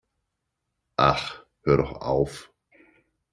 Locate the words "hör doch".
1.63-1.93